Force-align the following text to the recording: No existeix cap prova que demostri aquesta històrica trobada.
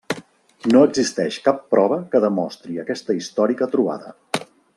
No 0.75 0.79
existeix 0.87 1.37
cap 1.49 1.59
prova 1.75 1.99
que 2.15 2.23
demostri 2.25 2.81
aquesta 2.85 3.17
històrica 3.21 3.69
trobada. 3.77 4.17